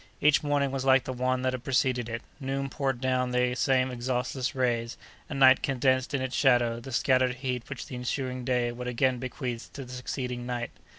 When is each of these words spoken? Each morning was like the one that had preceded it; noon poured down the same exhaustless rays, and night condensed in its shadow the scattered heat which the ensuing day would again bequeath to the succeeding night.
Each 0.19 0.41
morning 0.41 0.71
was 0.71 0.83
like 0.83 1.03
the 1.03 1.13
one 1.13 1.43
that 1.43 1.53
had 1.53 1.63
preceded 1.63 2.09
it; 2.09 2.23
noon 2.39 2.69
poured 2.69 3.01
down 3.01 3.29
the 3.29 3.53
same 3.53 3.91
exhaustless 3.91 4.55
rays, 4.55 4.97
and 5.29 5.39
night 5.39 5.61
condensed 5.61 6.15
in 6.15 6.23
its 6.23 6.35
shadow 6.35 6.79
the 6.79 6.91
scattered 6.91 7.35
heat 7.35 7.69
which 7.69 7.85
the 7.85 7.93
ensuing 7.93 8.43
day 8.43 8.71
would 8.71 8.87
again 8.87 9.19
bequeath 9.19 9.71
to 9.73 9.85
the 9.85 9.93
succeeding 9.93 10.47
night. 10.47 10.71